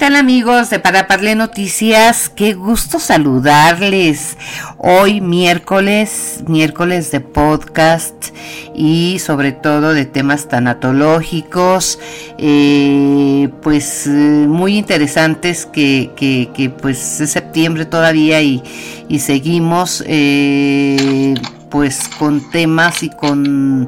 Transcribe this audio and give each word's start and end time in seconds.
Tal 0.00 0.16
amigos 0.16 0.70
de 0.70 0.78
Para 0.78 1.06
Parle 1.06 1.34
Noticias? 1.34 2.30
Qué 2.30 2.54
gusto 2.54 2.98
saludarles. 2.98 4.38
Hoy 4.78 5.20
miércoles, 5.20 6.42
miércoles 6.46 7.10
de 7.10 7.20
podcast 7.20 8.28
y 8.74 9.18
sobre 9.18 9.52
todo 9.52 9.92
de 9.92 10.06
temas 10.06 10.48
tanatológicos, 10.48 11.98
eh, 12.38 13.50
pues 13.60 14.06
eh, 14.06 14.46
muy 14.48 14.78
interesantes 14.78 15.66
que, 15.66 16.12
que, 16.16 16.70
pues 16.70 17.20
es 17.20 17.32
septiembre 17.32 17.84
todavía 17.84 18.40
y, 18.40 18.62
y 19.06 19.18
seguimos 19.18 20.02
eh, 20.06 21.34
pues 21.68 22.08
con 22.18 22.50
temas 22.50 23.02
y 23.02 23.10
con 23.10 23.86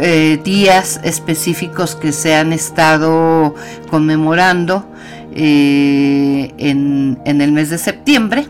eh, 0.00 0.40
días 0.42 1.00
específicos 1.04 1.96
que 1.96 2.12
se 2.12 2.34
han 2.34 2.54
estado 2.54 3.54
conmemorando 3.90 4.86
eh, 5.34 6.52
en, 6.58 7.20
el 7.24 7.52
mes 7.52 7.70
de 7.70 7.78
septiembre. 7.78 8.46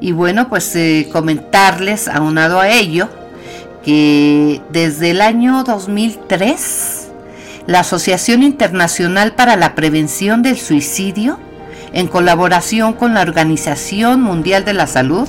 Y 0.00 0.12
bueno, 0.12 0.48
pues 0.48 0.74
eh, 0.76 1.08
comentarles, 1.12 2.08
aunado 2.08 2.60
a 2.60 2.68
ello, 2.68 3.08
que 3.84 4.60
desde 4.70 5.10
el 5.10 5.20
año 5.20 5.64
2003, 5.64 7.08
la 7.66 7.80
Asociación 7.80 8.42
Internacional 8.42 9.34
para 9.34 9.56
la 9.56 9.74
Prevención 9.74 10.42
del 10.42 10.58
Suicidio, 10.58 11.38
en 11.92 12.06
colaboración 12.06 12.92
con 12.92 13.14
la 13.14 13.22
Organización 13.22 14.20
Mundial 14.22 14.64
de 14.64 14.74
la 14.74 14.86
Salud, 14.86 15.28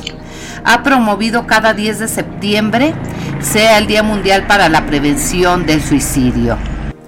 ha 0.64 0.84
promovido 0.84 1.48
cada 1.48 1.74
10 1.74 2.00
de 2.00 2.08
septiembre 2.08 2.94
sea 3.42 3.78
el 3.78 3.88
Día 3.88 4.04
Mundial 4.04 4.46
para 4.48 4.70
la 4.70 4.86
Prevención 4.86 5.66
del 5.66 5.82
Suicidio, 5.82 6.58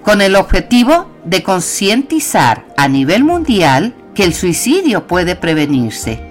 con 0.02 0.22
el 0.22 0.36
objetivo 0.36 1.11
de 1.26 1.44
concientizar 1.44 2.66
a 2.78 2.88
nivel 2.88 3.24
mundial 3.24 3.94
que 4.14 4.24
el 4.24 4.34
suicidio 4.34 5.08
puede 5.08 5.36
prevenirse. 5.36 6.22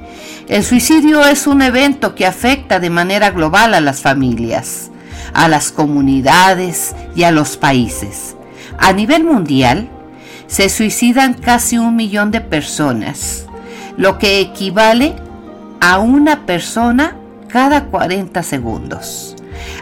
El 0.48 0.64
suicidio 0.64 1.24
es 1.24 1.46
un 1.46 1.62
evento 1.62 2.14
que 2.14 2.27
afecta 2.27 2.80
de 2.80 2.91
manera 2.91 3.30
global 3.30 3.74
a 3.74 3.80
las 3.80 4.00
familias, 4.00 4.91
a 5.33 5.48
las 5.48 5.70
comunidades 5.70 6.94
y 7.14 7.22
a 7.22 7.30
los 7.30 7.56
países. 7.56 8.36
A 8.78 8.92
nivel 8.92 9.24
mundial, 9.24 9.88
se 10.46 10.68
suicidan 10.68 11.34
casi 11.34 11.78
un 11.78 11.94
millón 11.94 12.33
de 12.33 12.41
personas, 12.41 13.46
lo 13.96 14.18
que 14.18 14.41
equivale 14.41 15.14
a 15.80 15.98
una 16.00 16.44
persona 16.46 17.16
cada 17.48 17.84
40 17.84 18.42
segundos. 18.42 19.36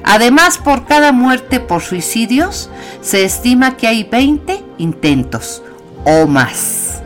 Además, 0.05 0.59
por 0.59 0.87
cada 0.87 1.12
muerte 1.12 1.61
por 1.61 1.83
suicidios, 1.83 2.71
se 3.01 3.25
estima 3.25 3.77
que 3.77 3.89
hay 3.89 4.05
20 4.05 4.65
intentos 4.79 5.62
o 6.05 6.27
más. 6.27 7.03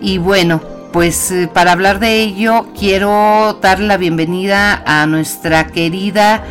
Y 0.00 0.18
bueno, 0.18 0.60
pues 0.92 1.30
eh, 1.30 1.48
para 1.52 1.72
hablar 1.72 1.98
de 1.98 2.22
ello, 2.22 2.68
quiero 2.78 3.58
dar 3.60 3.80
la 3.80 3.96
bienvenida 3.96 4.82
a 4.86 5.06
nuestra 5.06 5.66
querida 5.66 6.44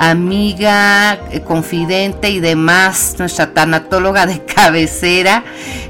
amiga, 0.00 1.18
eh, 1.30 1.42
confidente 1.42 2.30
y 2.30 2.40
demás, 2.40 3.16
nuestra 3.18 3.52
tanatóloga 3.52 4.24
de 4.24 4.42
cabecera, 4.54 5.44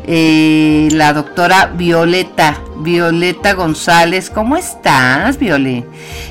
eh, 0.05 0.89
la 0.91 1.13
doctora 1.13 1.67
Violeta, 1.67 2.59
Violeta 2.79 3.53
González. 3.53 4.29
¿Cómo 4.29 4.57
estás, 4.57 5.39
Viole? 5.39 5.87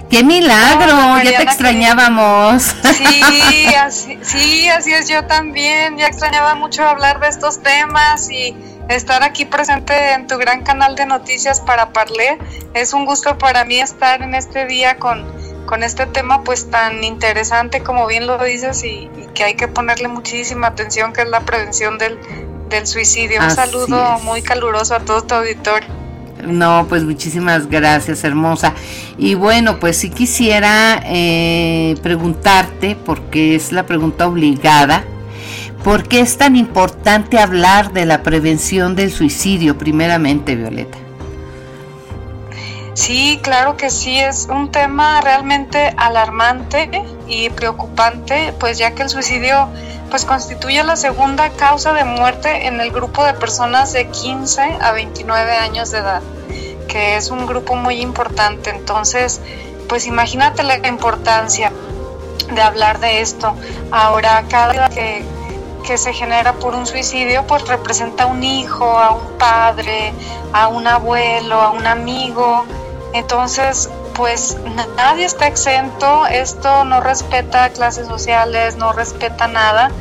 ¡Qué 0.10 0.24
milagro! 0.24 1.24
ya 1.24 1.38
te 1.38 1.44
extrañábamos. 1.44 2.64
Sí 2.94 3.74
así, 3.80 4.20
sí, 4.24 4.68
así 4.68 4.92
es, 4.92 5.08
yo 5.08 5.24
también. 5.26 5.98
Ya 5.98 6.08
extrañaba 6.08 6.56
mucho 6.56 6.84
hablar 6.84 7.22
de 7.22 7.30
estos 7.30 7.64
temas 7.64 8.30
y 8.30 8.56
estar 8.90 9.24
aquí 9.24 9.46
presente 9.46 10.14
en 10.14 10.28
tu 10.28 10.38
gran 10.38 10.64
canal 10.64 10.96
de 10.96 11.06
noticias 11.06 11.62
para 11.62 11.94
Parler. 11.94 12.40
Es 12.74 12.92
un 12.92 13.06
gusto 13.06 13.38
para 13.38 13.64
mí 13.64 13.80
estar 13.80 14.22
en 14.22 14.36
este 14.36 14.66
día 14.66 14.98
con 14.98 15.26
con 15.70 15.84
este 15.84 16.08
tema 16.08 16.44
pues 16.44 16.72
tan 16.72 17.04
interesante 17.04 17.84
como 17.84 18.08
bien 18.08 18.26
lo 18.26 18.44
dices 18.44 18.84
y, 18.84 19.08
que 19.36 19.44
hay 19.44 19.54
que 19.54 19.68
ponerle 19.68 20.08
muchísima 20.08 20.66
atención 20.66 21.14
que 21.14 21.22
es 21.22 21.30
la 21.30 21.42
prevención 21.42 22.00
del, 22.00 22.18
suicidio. 22.88 23.40
Un 23.40 23.52
saludo 23.52 24.18
muy 24.24 24.42
caluroso 24.42 24.96
a 24.96 25.00
todo 25.00 25.22
tu 25.22 25.36
auditorio. 25.36 25.88
No, 26.44 26.88
pues 26.90 27.04
muchísimas 27.04 27.70
gracias, 27.70 28.24
hermosa. 28.24 28.74
Y 29.20 29.36
bueno, 29.36 29.80
pues 29.80 29.98
si 29.98 30.10
quisiera 30.10 31.04
eh, 31.06 31.96
preguntarte, 32.02 32.96
porque 33.06 33.54
es 33.54 33.72
la 33.72 33.86
pregunta 33.86 34.28
obligada, 34.28 35.04
¿por 35.84 36.08
qué 36.08 36.22
es 36.22 36.38
tan 36.38 36.56
importante 36.56 37.38
hablar 37.38 37.94
de 37.94 38.06
la 38.08 38.24
prevención 38.24 38.96
del 38.96 39.12
suicidio 39.12 39.78
primeramente, 39.78 40.56
Violeta? 40.56 40.98
Sí, 42.94 43.40
claro 43.42 43.78
que 43.78 43.90
sí, 43.90 44.20
es 44.20 44.48
un 44.50 44.72
tema 44.72 45.22
realmente 45.22 45.94
alarmante 45.98 46.90
y 47.28 47.50
preocupante, 47.50 48.54
pues 48.60 48.78
ya 48.78 48.92
que 48.92 49.04
el 49.04 49.10
suicidio 49.10 49.70
pues 50.10 50.26
constituye 50.26 50.84
la 50.84 50.96
segunda 50.96 51.50
causa 51.52 51.94
de 51.94 52.04
muerte 52.04 52.68
en 52.68 52.82
el 52.82 52.92
grupo 52.92 53.24
de 53.24 53.34
personas 53.36 53.94
de 53.94 54.08
15 54.08 54.80
a 54.82 54.92
29 54.92 55.52
años 55.56 55.92
de 55.92 56.00
edad, 56.00 56.22
que 56.88 57.16
es 57.16 57.30
un 57.30 57.46
grupo 57.46 57.76
muy 57.76 58.02
importante. 58.02 58.72
Entonces, 58.72 59.40
pues 59.88 60.08
imagínate 60.08 60.64
la 60.64 60.76
importancia 60.88 61.72
de 62.52 62.62
hablar 62.62 63.00
de 63.00 63.22
esto. 63.22 63.56
Ahora, 63.92 64.44
cada 64.50 64.90
que, 64.90 65.24
que 65.86 65.98
se 65.98 66.12
genera 66.12 66.54
por 66.54 66.74
un 66.74 66.88
suicidio, 66.88 67.46
pues 67.46 67.68
representa 67.68 68.24
a 68.24 68.28
un 68.28 68.44
hijo, 68.44 68.86
a 68.98 69.12
un 69.12 69.38
padre, 69.38 70.12
a 70.54 70.68
un 70.68 70.88
abuelo, 70.88 71.62
a 71.62 71.70
un 71.70 71.86
amigo, 71.86 72.66
entonces, 73.14 73.90
pues 74.14 74.58
nadie 74.96 75.26
está 75.26 75.48
exento, 75.48 76.28
esto 76.28 76.84
no 76.86 77.02
respeta 77.02 77.70
clases 77.70 78.08
sociales, 78.08 78.76
no 78.76 78.92
respeta 78.94 79.48
nada. 79.48 79.92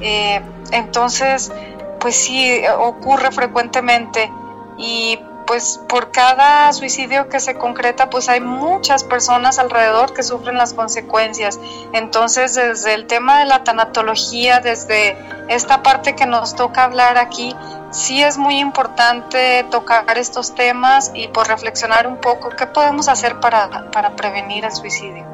Eh, 0.00 0.40
entonces, 0.72 1.52
pues 2.00 2.16
sí, 2.16 2.62
ocurre 2.78 3.32
frecuentemente 3.32 4.30
y 4.78 5.18
pues 5.46 5.80
por 5.88 6.10
cada 6.10 6.72
suicidio 6.72 7.28
que 7.28 7.40
se 7.40 7.54
concreta, 7.54 8.10
pues 8.10 8.28
hay 8.28 8.40
muchas 8.40 9.04
personas 9.04 9.58
alrededor 9.58 10.12
que 10.12 10.22
sufren 10.22 10.56
las 10.56 10.74
consecuencias. 10.74 11.58
Entonces, 11.92 12.54
desde 12.54 12.94
el 12.94 13.06
tema 13.06 13.38
de 13.40 13.46
la 13.46 13.64
tanatología, 13.64 14.60
desde 14.60 15.16
esta 15.48 15.82
parte 15.82 16.14
que 16.14 16.26
nos 16.26 16.54
toca 16.54 16.84
hablar 16.84 17.18
aquí, 17.18 17.54
sí 17.90 18.22
es 18.22 18.38
muy 18.38 18.58
importante 18.58 19.64
tocar 19.70 20.16
estos 20.16 20.54
temas 20.54 21.12
y 21.14 21.28
por 21.28 21.48
reflexionar 21.48 22.06
un 22.06 22.16
poco 22.16 22.50
qué 22.50 22.66
podemos 22.66 23.08
hacer 23.08 23.40
para, 23.40 23.90
para 23.90 24.16
prevenir 24.16 24.64
el 24.64 24.72
suicidio. 24.72 25.24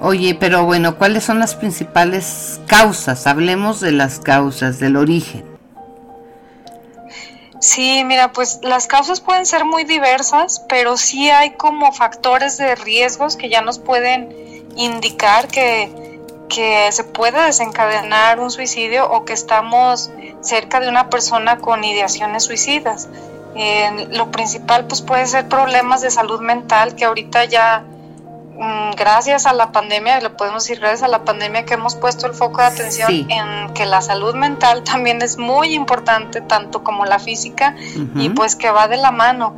Oye, 0.00 0.36
pero 0.38 0.64
bueno, 0.64 0.96
¿cuáles 0.96 1.24
son 1.24 1.40
las 1.40 1.56
principales 1.56 2.60
causas? 2.66 3.26
Hablemos 3.26 3.80
de 3.80 3.90
las 3.92 4.20
causas, 4.20 4.78
del 4.78 4.96
origen. 4.96 5.57
Sí, 7.60 8.04
mira, 8.04 8.32
pues 8.32 8.60
las 8.62 8.86
causas 8.86 9.20
pueden 9.20 9.44
ser 9.44 9.64
muy 9.64 9.84
diversas, 9.84 10.64
pero 10.68 10.96
sí 10.96 11.28
hay 11.30 11.52
como 11.52 11.92
factores 11.92 12.56
de 12.56 12.76
riesgos 12.76 13.36
que 13.36 13.48
ya 13.48 13.62
nos 13.62 13.80
pueden 13.80 14.64
indicar 14.76 15.48
que, 15.48 16.20
que 16.48 16.90
se 16.92 17.02
puede 17.02 17.42
desencadenar 17.42 18.38
un 18.38 18.50
suicidio 18.50 19.10
o 19.10 19.24
que 19.24 19.32
estamos 19.32 20.10
cerca 20.40 20.78
de 20.78 20.88
una 20.88 21.10
persona 21.10 21.58
con 21.58 21.82
ideaciones 21.82 22.44
suicidas. 22.44 23.08
lo 24.10 24.30
principal 24.30 24.86
pues 24.86 25.02
puede 25.02 25.26
ser 25.26 25.48
problemas 25.48 26.00
de 26.00 26.12
salud 26.12 26.40
mental 26.40 26.94
que 26.94 27.04
ahorita 27.04 27.44
ya 27.44 27.84
gracias 28.96 29.46
a 29.46 29.52
la 29.52 29.70
pandemia, 29.70 30.20
le 30.20 30.30
podemos 30.30 30.64
decir 30.64 30.80
gracias 30.80 31.02
a 31.04 31.08
la 31.08 31.24
pandemia 31.24 31.64
que 31.64 31.74
hemos 31.74 31.94
puesto 31.94 32.26
el 32.26 32.34
foco 32.34 32.60
de 32.60 32.66
atención 32.66 33.30
en 33.30 33.72
que 33.74 33.86
la 33.86 34.00
salud 34.00 34.34
mental 34.34 34.82
también 34.84 35.22
es 35.22 35.38
muy 35.38 35.74
importante 35.74 36.40
tanto 36.40 36.82
como 36.82 37.04
la 37.04 37.18
física 37.18 37.76
y 38.14 38.30
pues 38.30 38.56
que 38.56 38.70
va 38.70 38.88
de 38.88 38.96
la 38.96 39.10
mano. 39.10 39.56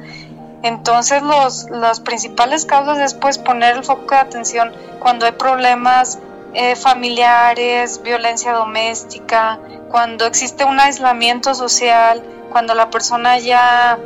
Entonces 0.63 1.23
los, 1.23 1.71
las 1.71 2.01
principales 2.01 2.67
causas 2.67 2.99
es 2.99 3.15
pues 3.15 3.39
poner 3.39 3.77
el 3.77 3.85
foco 3.85 4.11
de 4.11 4.21
atención 4.21 4.73
cuando 4.99 5.25
hay 5.25 5.33
problemas 5.33 6.19
eh, 6.53 6.77
familiares, 6.77 8.03
violencia 8.03 8.53
doméstica, 8.53 9.59
cuando 9.89 10.27
existe 10.27 10.65
un 10.65 10.79
aislamiento 10.79 11.55
social, 11.55 12.23
cuando 12.51 12.75
la 12.75 12.91
persona 12.91 13.39
ya 13.39 13.99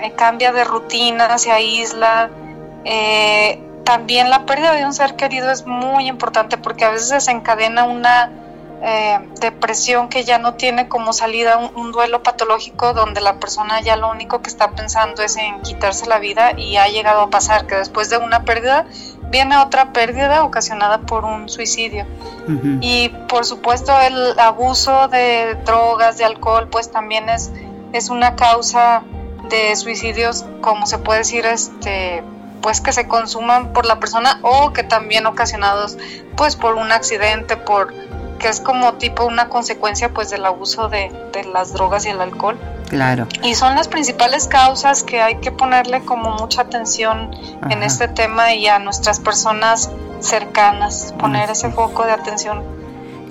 eh, 0.00 0.12
cambia 0.12 0.52
de 0.52 0.64
rutina, 0.64 1.38
se 1.38 1.50
aísla, 1.50 2.28
eh, 2.84 3.62
también 3.84 4.30
la 4.30 4.46
pérdida 4.46 4.72
de 4.72 4.84
un 4.84 4.92
ser 4.92 5.16
querido 5.16 5.50
es 5.50 5.66
muy 5.66 6.08
importante 6.08 6.56
porque 6.58 6.84
a 6.84 6.90
veces 6.90 7.08
desencadena 7.10 7.84
una 7.84 8.30
eh, 8.84 9.20
depresión 9.40 10.08
que 10.08 10.24
ya 10.24 10.38
no 10.38 10.54
tiene 10.54 10.88
como 10.88 11.12
salida 11.12 11.56
un, 11.56 11.92
duelo 11.92 12.22
patológico 12.22 12.94
donde 12.94 13.20
la 13.20 13.38
persona 13.38 13.80
ya 13.80 13.96
lo 13.96 14.10
único 14.10 14.42
que 14.42 14.48
está 14.48 14.72
pensando 14.72 15.22
es 15.22 15.36
en 15.36 15.60
quitarse 15.62 16.06
la 16.06 16.18
vida 16.18 16.58
y 16.58 16.76
ha 16.78 16.88
llegado 16.88 17.20
a 17.20 17.30
pasar 17.30 17.66
que 17.66 17.76
después 17.76 18.10
de 18.10 18.18
una 18.18 18.44
pérdida 18.44 18.86
viene 19.30 19.56
otra 19.56 19.92
pérdida 19.92 20.42
ocasionada 20.42 20.98
por 21.02 21.24
un 21.24 21.48
suicidio. 21.48 22.06
Y 22.80 23.10
por 23.28 23.44
supuesto 23.44 23.98
el 24.00 24.38
abuso 24.38 25.06
de 25.08 25.56
drogas, 25.64 26.18
de 26.18 26.24
alcohol, 26.24 26.68
pues 26.68 26.90
también 26.90 27.28
es, 27.28 27.52
es 27.92 28.10
una 28.10 28.34
causa 28.34 29.04
de 29.48 29.76
suicidios, 29.76 30.44
como 30.60 30.86
se 30.86 30.98
puede 30.98 31.20
decir, 31.20 31.46
este 31.46 32.24
pues 32.62 32.80
que 32.80 32.92
se 32.92 33.08
consuman 33.08 33.72
por 33.72 33.84
la 33.84 34.00
persona 34.00 34.38
o 34.42 34.72
que 34.72 34.84
también 34.84 35.26
ocasionados 35.26 35.98
pues 36.36 36.56
por 36.56 36.76
un 36.76 36.92
accidente, 36.92 37.56
por 37.56 37.92
que 38.42 38.48
es 38.48 38.60
como 38.60 38.94
tipo 38.94 39.24
una 39.24 39.48
consecuencia 39.48 40.12
pues 40.12 40.30
del 40.30 40.44
abuso 40.44 40.88
de, 40.88 41.10
las 41.52 41.72
drogas 41.72 42.04
y 42.06 42.08
el 42.08 42.20
alcohol. 42.20 42.58
Claro. 42.88 43.26
Y 43.42 43.54
son 43.54 43.74
las 43.74 43.88
principales 43.88 44.48
causas 44.48 45.02
que 45.02 45.22
hay 45.22 45.36
que 45.36 45.50
ponerle 45.52 46.04
como 46.04 46.30
mucha 46.32 46.62
atención 46.62 47.30
en 47.70 47.82
este 47.82 48.08
tema 48.08 48.52
y 48.52 48.66
a 48.66 48.78
nuestras 48.78 49.20
personas 49.20 49.90
cercanas, 50.20 51.14
poner 51.18 51.50
ese 51.50 51.70
foco 51.70 52.04
de 52.04 52.12
atención. 52.12 52.62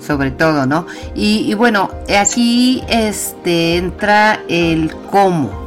Sobre 0.04 0.32
todo, 0.32 0.66
¿no? 0.66 0.86
Y, 1.14 1.50
y 1.50 1.54
bueno, 1.54 1.90
aquí 2.18 2.82
este 2.88 3.76
entra 3.76 4.40
el 4.48 4.94
cómo, 5.10 5.61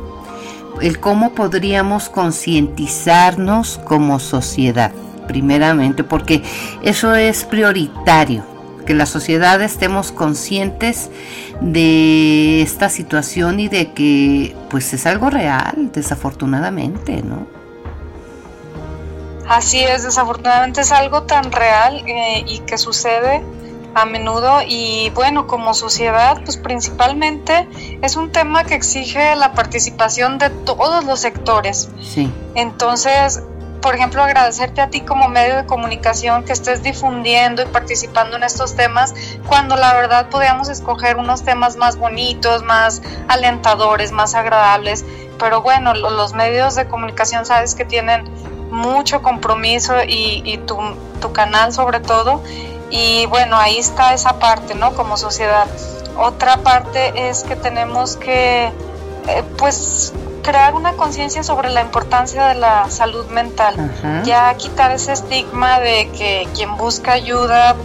el 0.82 1.00
cómo 1.00 1.34
podríamos 1.34 2.10
concientizarnos 2.10 3.80
como 3.86 4.20
sociedad, 4.20 4.92
primeramente, 5.28 6.04
porque 6.04 6.44
eso 6.84 7.16
es 7.16 7.44
prioritario 7.44 8.44
que 8.86 8.94
la 8.94 9.06
sociedad 9.06 9.62
estemos 9.62 10.12
conscientes 10.12 11.10
de 11.60 12.62
esta 12.62 12.90
situación 12.90 13.60
y 13.60 13.68
de 13.68 13.92
que 13.92 14.56
pues 14.70 14.94
es 14.94 15.06
algo 15.06 15.30
real, 15.30 15.92
desafortunadamente, 15.92 17.24
¿no? 17.24 17.48
Así 19.48 19.84
es, 19.84 20.04
desafortunadamente 20.04 20.82
es 20.82 20.92
algo 20.92 21.24
tan 21.24 21.52
real 21.52 22.04
eh, 22.08 22.44
y 22.48 22.60
que 22.60 22.78
sucede 22.78 23.44
a 23.96 24.06
menudo 24.06 24.60
y 24.68 25.10
bueno, 25.16 25.48
como 25.48 25.74
sociedad, 25.74 26.42
pues 26.44 26.58
principalmente 26.58 27.68
es 28.02 28.18
un 28.18 28.32
tema 28.32 28.66
que 28.66 28.76
exige 28.76 29.36
la 29.38 29.54
participación 29.54 30.38
de 30.38 30.50
todos 30.50 31.06
los 31.06 31.22
sectores. 31.22 31.90
Sí. 32.02 32.32
Entonces, 32.56 33.42
por 33.82 33.96
ejemplo, 33.96 34.22
agradecerte 34.22 34.82
a 34.82 34.90
ti 34.90 35.02
como 35.02 35.30
medio 35.30 35.56
de 35.56 35.66
comunicación 35.66 36.44
que 36.44 36.52
estés 36.52 36.84
difundiendo 36.84 37.62
y 37.62 37.66
participando 37.68 38.36
en 38.36 38.44
estos 38.44 38.76
temas, 38.76 39.14
cuando 39.48 39.78
la 39.78 39.94
verdad 39.94 40.28
podíamos 40.30 40.68
escoger 40.68 41.16
unos 41.16 41.44
temas 41.44 41.78
más 41.78 41.96
bonitos, 41.96 42.64
más 42.64 43.02
alentadores, 43.30 44.12
más 44.12 44.36
agradables. 44.36 45.06
Pero 45.40 45.62
bueno, 45.62 45.94
los 45.94 46.34
medios 46.34 46.76
de 46.76 46.88
comunicación 46.88 47.46
sabes 47.46 47.76
que 47.76 47.86
tienen 47.86 48.26
mucho 48.72 49.22
compromiso 49.22 49.94
y, 50.06 50.60
tu, 50.66 50.78
tu 51.22 51.32
canal 51.32 51.72
sobre 51.72 52.02
todo. 52.02 52.42
Y 52.96 53.26
bueno, 53.26 53.58
ahí 53.58 53.78
está 53.78 54.14
esa 54.14 54.40
parte, 54.40 54.74
¿no? 54.74 54.94
Como 54.94 55.18
sociedad. 55.18 55.68
Otra 56.18 56.58
parte 56.58 57.30
es 57.30 57.44
que 57.44 57.58
tenemos 57.58 58.16
que, 58.16 58.68
eh, 59.28 59.44
pues, 59.58 60.14
crear 60.42 60.76
una 60.76 60.94
conciencia 60.94 61.44
sobre 61.44 61.72
la 61.72 61.82
importancia 61.82 62.48
de 62.48 62.56
la 62.56 62.90
salud 62.90 63.26
mental. 63.28 63.92
Ya 64.24 64.54
quitar 64.56 64.92
ese 64.92 65.12
estigma 65.12 65.82
de 65.82 66.10
que 66.12 66.48
quien 66.56 66.78
busca 66.78 67.12
ayuda 67.12 67.76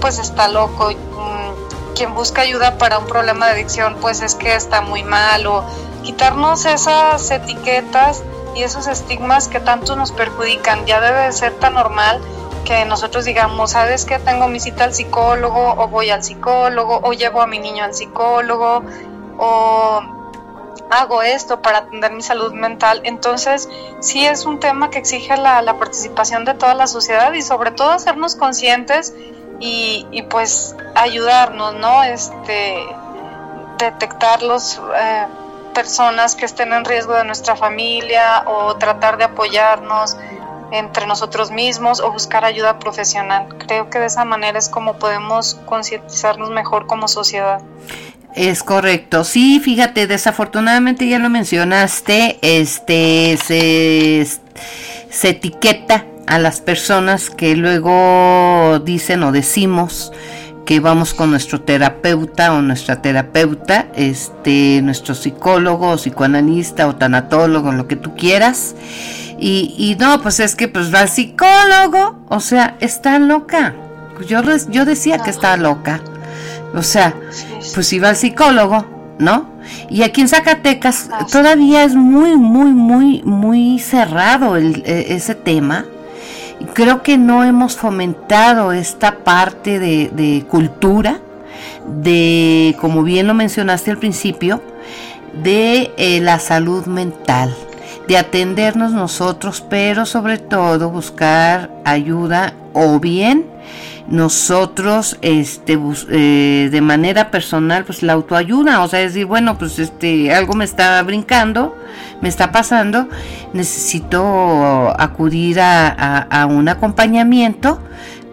pues 0.00 0.18
está 0.18 0.48
loco, 0.48 0.90
mm, 0.90 1.94
quien 1.94 2.14
busca 2.14 2.42
ayuda 2.42 2.76
para 2.76 2.98
un 2.98 3.06
problema 3.06 3.46
de 3.46 3.52
adicción 3.52 3.96
pues 4.00 4.20
es 4.20 4.34
que 4.34 4.54
está 4.54 4.80
muy 4.80 5.02
mal 5.02 5.46
o 5.46 5.64
quitarnos 6.02 6.66
esas 6.66 7.30
etiquetas 7.30 8.22
y 8.54 8.62
esos 8.62 8.86
estigmas 8.86 9.48
que 9.48 9.58
tanto 9.58 9.96
nos 9.96 10.12
perjudican. 10.12 10.86
Ya 10.86 11.00
debe 11.00 11.22
de 11.22 11.32
ser 11.32 11.52
tan 11.54 11.74
normal 11.74 12.20
que 12.72 12.86
nosotros 12.86 13.26
digamos, 13.26 13.72
¿sabes 13.72 14.06
qué? 14.06 14.18
Tengo 14.18 14.48
mi 14.48 14.58
cita 14.58 14.84
al 14.84 14.94
psicólogo 14.94 15.74
o 15.76 15.88
voy 15.88 16.08
al 16.08 16.24
psicólogo 16.24 17.00
o 17.02 17.12
llevo 17.12 17.42
a 17.42 17.46
mi 17.46 17.58
niño 17.58 17.84
al 17.84 17.92
psicólogo 17.92 18.82
o 19.36 20.00
hago 20.90 21.22
esto 21.22 21.60
para 21.60 21.78
atender 21.78 22.12
mi 22.12 22.22
salud 22.22 22.54
mental. 22.54 23.02
Entonces, 23.04 23.68
sí 24.00 24.24
es 24.24 24.46
un 24.46 24.58
tema 24.58 24.88
que 24.88 24.98
exige 24.98 25.36
la, 25.36 25.76
participación 25.78 26.46
de 26.46 26.54
toda 26.54 26.72
la 26.72 26.86
sociedad 26.86 27.34
y 27.34 27.42
sobre 27.42 27.72
todo 27.72 27.90
hacernos 27.90 28.36
conscientes 28.36 29.12
y, 29.60 30.22
pues 30.30 30.74
ayudarnos, 30.94 31.74
¿no? 31.74 32.02
Este, 32.04 32.86
detectar 33.76 34.42
los 34.42 34.80
eh, 34.96 35.26
personas 35.74 36.34
que 36.36 36.46
estén 36.46 36.72
en 36.72 36.86
riesgo 36.86 37.12
de 37.12 37.24
nuestra 37.24 37.54
familia 37.54 38.44
o 38.46 38.76
tratar 38.76 39.18
de 39.18 39.24
apoyarnos 39.24 40.16
entre 40.72 41.06
nosotros 41.06 41.50
mismos 41.50 42.00
o 42.00 42.10
buscar 42.10 42.44
ayuda 42.44 42.78
profesional. 42.78 43.46
Creo 43.66 43.90
que 43.90 43.98
de 43.98 44.06
esa 44.06 44.24
manera 44.24 44.58
es 44.58 44.68
como 44.68 44.94
podemos 44.94 45.54
concientizarnos 45.66 46.50
mejor 46.50 46.86
como 46.86 47.08
sociedad. 47.08 47.60
Es 48.34 48.62
correcto. 48.62 49.24
Sí, 49.24 49.60
fíjate, 49.60 50.06
desafortunadamente 50.06 51.06
ya 51.06 51.18
lo 51.18 51.28
mencionaste, 51.28 52.38
este 52.40 53.36
se, 53.36 54.26
se 55.10 55.28
etiqueta 55.28 56.06
a 56.26 56.38
las 56.38 56.62
personas 56.62 57.28
que 57.28 57.54
luego 57.56 58.80
dicen 58.82 59.22
o 59.22 59.32
decimos 59.32 60.12
que 60.64 60.80
vamos 60.80 61.14
con 61.14 61.30
nuestro 61.30 61.60
terapeuta 61.60 62.52
o 62.52 62.62
nuestra 62.62 63.02
terapeuta, 63.02 63.88
este, 63.94 64.80
nuestro 64.82 65.14
psicólogo 65.14 65.90
o 65.90 65.96
psicoanalista 65.96 66.86
o 66.86 66.96
tanatólogo, 66.96 67.72
lo 67.72 67.88
que 67.88 67.96
tú 67.96 68.14
quieras. 68.14 68.74
Y, 69.38 69.74
y 69.76 69.96
no, 69.96 70.22
pues 70.22 70.38
es 70.40 70.54
que 70.54 70.68
pues 70.68 70.94
va 70.94 71.00
al 71.00 71.08
psicólogo, 71.08 72.24
o 72.28 72.40
sea, 72.40 72.76
está 72.80 73.18
loca. 73.18 73.74
Yo, 74.26 74.40
yo 74.70 74.84
decía 74.84 75.18
que 75.18 75.30
está 75.30 75.56
loca. 75.56 76.00
O 76.74 76.82
sea, 76.82 77.14
pues 77.74 77.92
iba 77.92 78.08
al 78.08 78.16
psicólogo, 78.16 78.86
¿no? 79.18 79.50
Y 79.90 80.02
aquí 80.02 80.20
en 80.20 80.28
Zacatecas 80.28 81.10
todavía 81.30 81.84
es 81.84 81.94
muy, 81.94 82.36
muy, 82.36 82.70
muy, 82.70 83.22
muy 83.24 83.78
cerrado 83.78 84.56
el, 84.56 84.82
e, 84.86 85.14
ese 85.14 85.34
tema. 85.34 85.84
Creo 86.74 87.02
que 87.02 87.18
no 87.18 87.44
hemos 87.44 87.76
fomentado 87.76 88.72
esta 88.72 89.18
parte 89.18 89.78
de, 89.78 90.44
cultura, 90.48 91.20
de, 92.02 92.76
como 92.80 93.02
bien 93.02 93.26
lo 93.26 93.34
mencionaste 93.34 93.90
al 93.90 93.98
principio, 93.98 94.62
de 95.42 95.92
eh, 95.96 96.20
la 96.20 96.38
salud 96.38 96.86
mental, 96.86 97.54
de 98.08 98.18
atendernos 98.18 98.92
nosotros, 98.92 99.64
pero 99.68 100.06
sobre 100.06 100.38
todo 100.38 100.90
buscar 100.90 101.70
ayuda 101.84 102.54
o 102.72 102.98
bien 103.00 103.51
nosotros 104.08 105.16
este 105.22 105.78
eh, 106.10 106.68
de 106.70 106.80
manera 106.80 107.30
personal 107.30 107.84
pues 107.84 108.02
la 108.02 108.14
autoayuda 108.14 108.82
o 108.82 108.88
sea 108.88 109.00
decir 109.00 109.26
bueno 109.26 109.58
pues 109.58 109.78
este 109.78 110.34
algo 110.34 110.54
me 110.54 110.64
está 110.64 111.02
brincando 111.02 111.76
me 112.20 112.28
está 112.28 112.52
pasando 112.52 113.08
necesito 113.52 114.92
acudir 114.98 115.60
a, 115.60 116.46
un 116.48 116.68
acompañamiento 116.68 117.80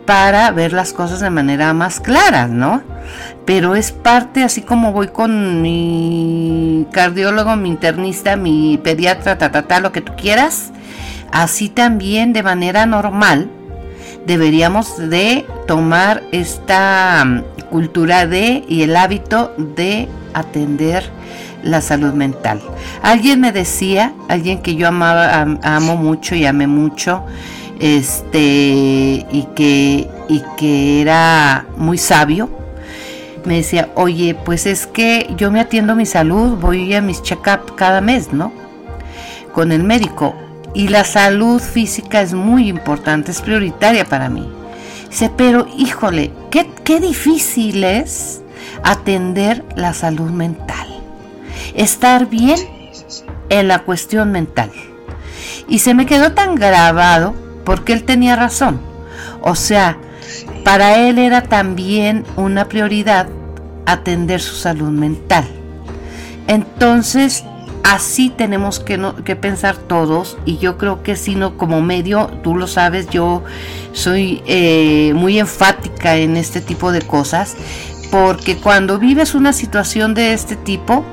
para 0.05 0.49
ver 0.51 0.73
las 0.73 0.91
cosas 0.91 1.19
de 1.19 1.29
manera 1.29 1.73
más 1.73 1.99
clara 1.99 2.47
no 2.47 2.81
pero 3.45 3.75
es 3.75 3.91
parte 3.91 4.43
así 4.43 4.61
como 4.61 4.91
voy 4.91 5.09
con 5.09 5.61
mi 5.61 6.87
cardiólogo 6.91 7.55
mi 7.55 7.69
internista 7.69 8.35
mi 8.35 8.79
pediatra 8.83 9.37
ta, 9.37 9.51
ta, 9.51 9.63
ta 9.63 9.79
lo 9.79 9.91
que 9.91 10.01
tú 10.01 10.13
quieras 10.17 10.71
así 11.31 11.69
también 11.69 12.33
de 12.33 12.41
manera 12.41 12.85
normal 12.87 13.49
deberíamos 14.29 14.95
de 15.09 15.43
tomar 15.65 16.21
esta 16.31 17.25
mm, 17.25 17.41
cultura 17.71 18.27
de 18.27 18.63
y 18.69 18.83
el 18.83 18.95
hábito 18.95 19.55
de 19.57 20.07
atender 20.35 21.03
la 21.63 21.81
salud 21.81 22.13
mental. 22.13 22.61
Alguien 23.01 23.41
me 23.41 23.51
decía, 23.51 24.13
alguien 24.27 24.61
que 24.61 24.75
yo 24.75 24.87
amaba, 24.87 25.41
amo 25.63 25.95
mucho 25.95 26.35
y 26.35 26.45
amé 26.45 26.67
mucho, 26.67 27.23
este, 27.79 29.25
y 29.31 29.47
que, 29.55 30.07
y 30.27 30.43
que 30.57 31.01
era 31.01 31.65
muy 31.75 31.97
sabio, 31.97 32.51
me 33.45 33.55
decía, 33.55 33.89
oye, 33.95 34.35
pues 34.45 34.67
es 34.67 34.85
que 34.85 35.33
yo 35.37 35.49
me 35.49 35.59
atiendo 35.59 35.95
mi 35.95 36.05
salud, 36.05 36.55
voy 36.59 36.93
a 36.93 37.01
mis 37.01 37.23
check-up 37.23 37.73
cada 37.75 37.99
mes, 37.99 38.31
¿no? 38.31 38.53
Con 39.53 39.71
el 39.71 39.83
médico 39.83 40.35
y 40.73 40.87
la 40.89 41.03
salud 41.03 41.61
física 41.61 42.21
es 42.21 42.33
muy 42.33 42.67
importante, 42.67 43.31
es 43.31 43.41
prioritaria 43.41 44.05
para 44.05 44.29
mí. 44.29 44.47
Dice, 45.09 45.31
pero 45.35 45.67
híjole, 45.77 46.31
qué, 46.51 46.69
qué 46.83 46.99
difícil 46.99 47.83
es 47.83 48.41
atender 48.83 49.65
la 49.75 49.93
salud 49.93 50.29
mental. 50.29 50.87
Estar 51.75 52.27
bien 52.27 52.59
en 53.49 53.67
la 53.67 53.79
cuestión 53.79 54.31
mental. 54.31 54.71
Y 55.67 55.79
se 55.79 55.93
me 55.93 56.05
quedó 56.05 56.33
tan 56.33 56.55
grabado 56.55 57.33
porque 57.63 57.93
él 57.93 58.03
tenía 58.03 58.35
razón. 58.35 58.79
O 59.41 59.55
sea, 59.55 59.97
para 60.63 60.97
él 60.97 61.17
era 61.17 61.43
también 61.43 62.25
una 62.35 62.65
prioridad 62.65 63.27
atender 63.85 64.41
su 64.41 64.55
salud 64.55 64.89
mental. 64.89 65.45
Entonces, 66.47 67.43
así 67.93 68.29
tenemos 68.29 68.79
que, 68.79 68.99
que 69.25 69.35
pensar 69.35 69.75
todos 69.75 70.37
y 70.45 70.57
yo 70.57 70.77
creo 70.77 71.01
que 71.01 71.15
si 71.15 71.35
no 71.35 71.57
como 71.57 71.81
medio, 71.81 72.27
tú 72.43 72.55
lo 72.55 72.67
sabes, 72.67 73.09
yo 73.09 73.43
soy 73.93 74.43
eh, 74.45 75.13
muy 75.15 75.39
enfática 75.39 76.15
en 76.15 76.37
este 76.37 76.61
tipo 76.61 76.91
de 76.91 77.01
cosas 77.01 77.55
porque 78.11 78.57
cuando 78.57 78.99
vives 78.99 79.33
una 79.33 79.53
situación 79.53 80.13
de 80.13 80.33
este 80.33 80.55
tipo, 80.55 81.03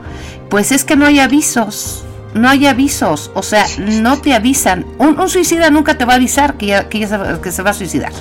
pues 0.50 0.71
es 0.71 0.85
que 0.85 0.97
no 0.97 1.06
hay 1.06 1.18
avisos, 1.18 2.04
no 2.35 2.49
hay 2.49 2.66
avisos, 2.66 3.30
o 3.35 3.42
sea, 3.42 3.66
no 3.78 4.18
te 4.18 4.35
avisan. 4.35 4.87
Un, 4.99 5.28
suicida 5.28 5.71
nunca 5.71 5.97
te 5.97 6.04
va 6.04 6.14
a 6.14 6.16
avisar 6.16 6.54
que, 6.54 6.87
que, 6.90 7.09
que 7.42 7.52
se 7.52 7.62
va 7.62 7.71
a 7.71 7.75
suicidar 7.75 8.12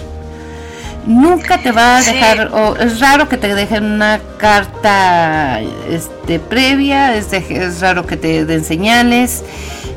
nunca 1.06 1.60
te 1.60 1.72
va 1.72 1.98
a 1.98 2.02
dejar, 2.02 2.50
o 2.54 2.76
es 2.78 3.00
raro 3.00 3.30
que 3.30 3.38
te 3.38 3.54
dejen 3.54 3.86
una 3.86 4.20
carta 4.38 5.62
este, 5.90 6.40
previa, 6.40 7.16
es, 7.16 7.32
es 7.34 7.82
raro 7.82 8.06
que 8.06 8.18
te 8.18 8.46
den 8.46 8.64
señales, 8.64 9.44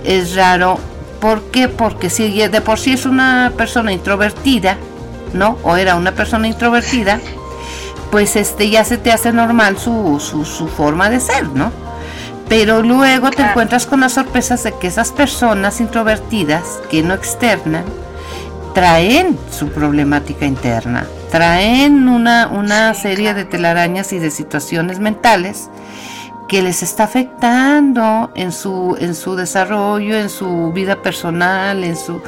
es 0.04 0.34
raro, 0.34 0.78
¿por 1.20 1.42
qué? 1.50 1.68
Porque 1.68 2.10
si 2.10 2.46
de 2.48 2.60
por 2.60 2.78
sí 2.78 2.92
es 2.92 3.06
una 3.06 3.52
persona 3.56 3.92
introvertida, 3.92 4.76
¿no? 5.32 5.58
O 5.62 5.76
era 5.76 5.96
una 5.96 6.12
persona 6.12 6.48
introvertida, 6.48 7.20
pues 8.10 8.36
este 8.36 8.70
ya 8.70 8.84
se 8.84 8.98
te 8.98 9.12
hace 9.12 9.32
normal 9.32 9.78
su, 9.78 10.20
su, 10.20 10.44
su 10.44 10.68
forma 10.68 11.10
de 11.10 11.20
ser, 11.20 11.48
¿no? 11.48 11.72
Pero 12.48 12.82
luego 12.82 13.30
te 13.30 13.42
encuentras 13.42 13.84
con 13.84 14.00
las 14.00 14.14
sorpresas 14.14 14.62
de 14.62 14.72
que 14.72 14.86
esas 14.86 15.12
personas 15.12 15.80
introvertidas 15.80 16.64
que 16.90 17.02
no 17.02 17.12
externan, 17.12 17.84
traen 18.78 19.36
su 19.50 19.70
problemática 19.70 20.46
interna, 20.46 21.04
traen 21.32 22.08
una, 22.08 22.46
una 22.46 22.94
serie 22.94 23.34
de 23.34 23.44
telarañas 23.44 24.12
y 24.12 24.20
de 24.20 24.30
situaciones 24.30 25.00
mentales 25.00 25.68
que 26.48 26.62
les 26.62 26.84
está 26.84 27.02
afectando 27.02 28.30
en 28.36 28.52
su, 28.52 28.96
en 29.00 29.16
su 29.16 29.34
desarrollo, 29.34 30.16
en 30.16 30.28
su 30.28 30.70
vida 30.72 31.02
personal, 31.02 31.82
en 31.82 31.96
su 31.96 32.22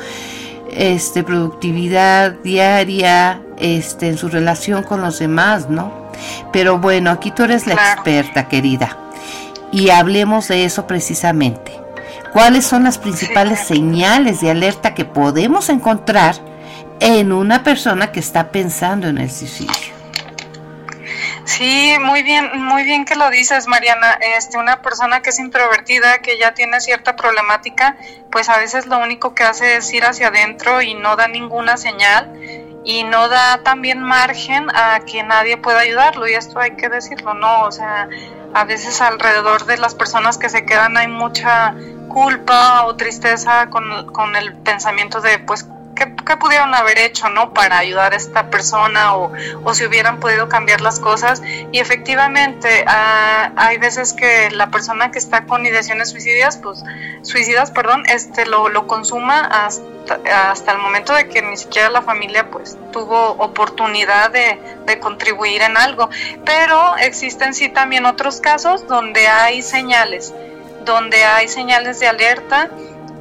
este, 0.72 1.22
productividad 1.22 2.32
diaria, 2.32 3.40
este, 3.56 4.08
en 4.08 4.18
su 4.18 4.28
relación 4.28 4.82
con 4.82 5.02
los 5.02 5.20
demás, 5.20 5.70
¿no? 5.70 6.10
Pero 6.52 6.78
bueno, 6.80 7.12
aquí 7.12 7.30
tú 7.30 7.44
eres 7.44 7.68
la 7.68 7.74
experta, 7.74 8.48
querida, 8.48 8.98
y 9.70 9.90
hablemos 9.90 10.48
de 10.48 10.64
eso 10.64 10.88
precisamente. 10.88 11.79
¿Cuáles 12.32 12.66
son 12.66 12.84
las 12.84 12.98
principales 12.98 13.60
señales 13.66 14.40
de 14.40 14.50
alerta 14.50 14.94
que 14.94 15.04
podemos 15.04 15.68
encontrar 15.68 16.36
en 17.00 17.32
una 17.32 17.62
persona 17.64 18.12
que 18.12 18.20
está 18.20 18.50
pensando 18.50 19.08
en 19.08 19.18
el 19.18 19.30
suicidio? 19.30 20.00
Sí, 21.44 21.96
muy 22.00 22.22
bien, 22.22 22.62
muy 22.62 22.84
bien 22.84 23.04
que 23.04 23.16
lo 23.16 23.28
dices, 23.30 23.66
Mariana. 23.66 24.18
Este, 24.36 24.56
una 24.56 24.82
persona 24.82 25.20
que 25.20 25.30
es 25.30 25.38
introvertida, 25.40 26.18
que 26.18 26.38
ya 26.38 26.54
tiene 26.54 26.80
cierta 26.80 27.16
problemática, 27.16 27.96
pues 28.30 28.48
a 28.48 28.58
veces 28.58 28.86
lo 28.86 28.98
único 28.98 29.34
que 29.34 29.42
hace 29.42 29.76
es 29.76 29.92
ir 29.92 30.04
hacia 30.04 30.28
adentro 30.28 30.80
y 30.80 30.94
no 30.94 31.16
da 31.16 31.26
ninguna 31.26 31.76
señal 31.76 32.32
y 32.84 33.02
no 33.04 33.28
da 33.28 33.62
también 33.64 34.00
margen 34.00 34.68
a 34.74 35.00
que 35.00 35.22
nadie 35.22 35.56
pueda 35.56 35.80
ayudarlo 35.80 36.28
y 36.28 36.34
esto 36.34 36.60
hay 36.60 36.76
que 36.76 36.88
decirlo, 36.88 37.34
¿no? 37.34 37.64
O 37.64 37.72
sea, 37.72 38.08
a 38.54 38.64
veces 38.64 39.00
alrededor 39.00 39.66
de 39.66 39.76
las 39.76 39.94
personas 39.94 40.38
que 40.38 40.48
se 40.48 40.64
quedan 40.64 40.96
hay 40.96 41.08
mucha 41.08 41.74
culpa 42.10 42.84
o 42.84 42.96
tristeza 42.96 43.70
con, 43.70 44.12
con 44.12 44.36
el 44.36 44.52
pensamiento 44.52 45.22
de 45.22 45.38
pues 45.38 45.66
¿qué, 45.94 46.36
pudieron 46.36 46.74
haber 46.74 46.98
hecho 46.98 47.28
no 47.28 47.52
para 47.52 47.78
ayudar 47.78 48.12
a 48.12 48.16
esta 48.16 48.50
persona 48.50 49.16
o, 49.16 49.32
o 49.64 49.74
si 49.74 49.84
hubieran 49.84 50.20
podido 50.20 50.48
cambiar 50.48 50.80
las 50.80 51.00
cosas. 51.00 51.42
Y 51.72 51.78
efectivamente 51.78 52.84
ah, 52.86 53.52
hay 53.56 53.78
veces 53.78 54.12
que 54.12 54.50
la 54.50 54.70
persona 54.70 55.10
que 55.10 55.18
está 55.18 55.46
con 55.46 55.66
ideaciones 55.66 56.10
suicidas 56.10 56.58
pues 56.58 56.82
suicidas 57.22 57.70
perdón 57.70 58.04
este 58.06 58.46
lo, 58.46 58.68
lo 58.68 58.86
consuma 58.86 59.40
hasta, 59.40 60.20
hasta 60.50 60.72
el 60.72 60.78
momento 60.78 61.12
de 61.12 61.28
que 61.28 61.42
ni 61.42 61.56
siquiera 61.56 61.90
la 61.90 62.02
familia 62.02 62.50
pues 62.50 62.78
tuvo 62.92 63.32
oportunidad 63.32 64.30
de, 64.30 64.58
de 64.86 64.98
contribuir 65.00 65.62
en 65.62 65.76
algo. 65.76 66.08
Pero 66.44 66.96
existen 66.98 67.54
sí 67.54 67.68
también 67.68 68.06
otros 68.06 68.40
casos 68.40 68.86
donde 68.86 69.28
hay 69.28 69.62
señales 69.62 70.32
donde 70.84 71.24
hay 71.24 71.48
señales 71.48 72.00
de 72.00 72.08
alerta 72.08 72.70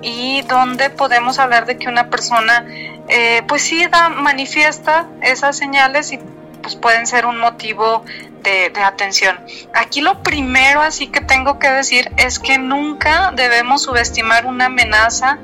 y 0.02 0.42
donde 0.44 0.90
podemos 0.90 1.40
hablar 1.40 1.66
de 1.66 1.78
que 1.78 1.88
una 1.88 2.10
persona 2.10 2.66
eh, 3.08 3.44
pues 3.48 3.64
sí 3.64 3.86
da, 3.88 4.10
manifiesta 4.10 5.08
esas 5.22 5.58
señales 5.58 6.12
y 6.14 6.20
pues 6.62 6.76
pueden 6.76 7.08
ser 7.08 7.26
un 7.26 7.40
motivo 7.40 8.04
de, 8.44 8.72
atención. 8.84 9.40
Aquí 9.74 10.02
lo 10.02 10.22
primero 10.24 10.82
así 10.82 11.08
que 11.08 11.22
tengo 11.22 11.60
que 11.60 11.70
decir 11.70 12.12
es 12.18 12.40
que 12.40 12.58
nunca 12.58 13.32
debemos 13.36 13.84
subestimar 13.84 14.46
una 14.46 14.66
amenaza 14.66 15.40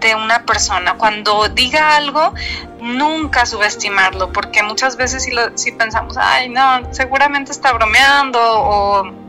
de 0.00 0.14
una 0.14 0.44
persona. 0.44 0.94
Cuando 0.94 1.48
diga 1.48 1.96
algo, 1.96 2.34
nunca 2.80 3.44
subestimarlo, 3.44 4.32
porque 4.32 4.62
muchas 4.62 4.96
veces 4.96 5.24
si, 5.24 5.30
lo, 5.30 5.56
si 5.56 5.72
pensamos, 5.72 6.16
ay, 6.16 6.48
no, 6.48 6.92
seguramente 6.92 7.52
está 7.52 7.72
bromeando 7.72 8.40
o 8.40 9.19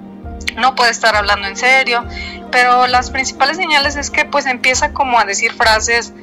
no 0.57 0.75
puede 0.75 0.91
estar 0.91 1.15
hablando 1.15 1.47
en 1.47 1.55
serio, 1.55 2.05
pero 2.51 2.87
las 2.87 3.09
principales 3.09 3.57
señales 3.57 3.95
es 3.95 4.09
que 4.09 4.25
pues 4.25 4.45
empieza 4.45 4.93
como 4.93 5.19
a 5.19 5.25
decir 5.25 5.53
frases 5.53 6.13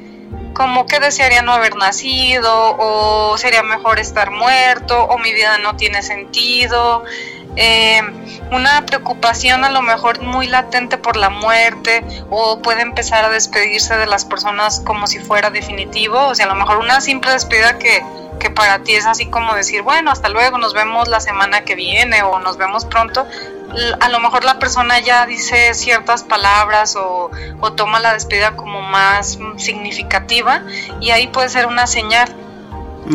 como 0.53 0.85
que 0.85 0.99
desearía 0.99 1.41
no 1.41 1.53
haber 1.53 1.75
nacido 1.75 2.75
o 2.77 3.37
sería 3.37 3.63
mejor 3.63 3.99
estar 3.99 4.31
muerto 4.31 5.05
o 5.05 5.17
mi 5.17 5.33
vida 5.33 5.57
no 5.59 5.75
tiene 5.75 6.01
sentido. 6.01 7.03
Eh, 7.55 8.01
una 8.51 8.85
preocupación 8.85 9.63
a 9.63 9.69
lo 9.69 9.81
mejor 9.81 10.21
muy 10.21 10.47
latente 10.47 10.97
por 10.97 11.17
la 11.17 11.29
muerte 11.29 12.03
o 12.29 12.61
puede 12.61 12.81
empezar 12.81 13.25
a 13.25 13.29
despedirse 13.29 13.97
de 13.97 14.05
las 14.05 14.25
personas 14.25 14.81
como 14.81 15.07
si 15.07 15.19
fuera 15.19 15.49
definitivo, 15.49 16.27
o 16.27 16.35
sea, 16.35 16.45
a 16.45 16.49
lo 16.49 16.55
mejor 16.55 16.77
una 16.77 17.01
simple 17.01 17.31
despedida 17.31 17.77
que, 17.77 18.03
que 18.39 18.49
para 18.49 18.79
ti 18.79 18.95
es 18.95 19.05
así 19.05 19.25
como 19.27 19.55
decir, 19.55 19.81
bueno, 19.81 20.11
hasta 20.11 20.29
luego, 20.29 20.57
nos 20.57 20.73
vemos 20.73 21.07
la 21.07 21.19
semana 21.19 21.61
que 21.61 21.75
viene 21.75 22.23
o 22.23 22.39
nos 22.39 22.57
vemos 22.57 22.85
pronto, 22.85 23.27
a 23.99 24.09
lo 24.09 24.19
mejor 24.19 24.43
la 24.43 24.59
persona 24.59 24.99
ya 24.99 25.25
dice 25.25 25.73
ciertas 25.73 26.23
palabras 26.23 26.95
o, 26.95 27.29
toma 27.75 27.99
la 27.99 28.13
despedida 28.13 28.55
como 28.55 28.81
más 28.81 29.37
significativa 29.57 30.63
y 30.99 31.11
ahí 31.11 31.27
puede 31.27 31.49
ser 31.49 31.67
una 31.67 31.87
señal. 31.87 32.35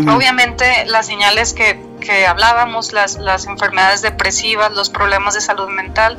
Obviamente 0.09 0.87
las 0.87 1.07
señales 1.07 1.53
que, 1.53 1.81
que 2.01 2.27
hablábamos, 2.27 2.93
las, 2.93 3.17
las 3.17 3.47
enfermedades 3.47 4.03
depresivas, 4.03 4.73
los 4.73 4.91
problemas 4.91 5.35
de 5.35 5.41
salud 5.41 5.69
mental, 5.69 6.17